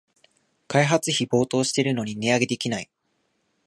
[0.67, 2.89] 開発費暴騰してるのに値上げできない